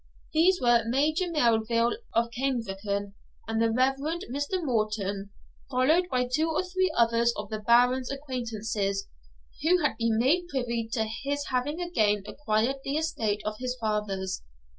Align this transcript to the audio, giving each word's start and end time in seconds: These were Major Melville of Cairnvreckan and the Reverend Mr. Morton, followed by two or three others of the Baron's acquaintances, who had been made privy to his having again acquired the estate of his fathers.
These 0.33 0.59
were 0.59 0.81
Major 0.87 1.29
Melville 1.29 1.95
of 2.15 2.31
Cairnvreckan 2.31 3.13
and 3.47 3.61
the 3.61 3.69
Reverend 3.69 4.25
Mr. 4.31 4.53
Morton, 4.59 5.29
followed 5.69 6.07
by 6.09 6.25
two 6.27 6.49
or 6.49 6.63
three 6.63 6.91
others 6.97 7.31
of 7.37 7.51
the 7.51 7.59
Baron's 7.59 8.11
acquaintances, 8.11 9.07
who 9.61 9.83
had 9.83 9.97
been 9.97 10.17
made 10.17 10.47
privy 10.49 10.89
to 10.93 11.03
his 11.03 11.45
having 11.49 11.79
again 11.79 12.23
acquired 12.25 12.77
the 12.83 12.97
estate 12.97 13.43
of 13.45 13.57
his 13.59 13.77
fathers. 13.79 14.41